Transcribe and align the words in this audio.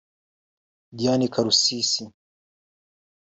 Diane 0.97 1.27
Karusisi 1.33 2.03